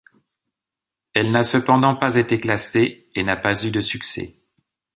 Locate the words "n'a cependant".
1.29-1.95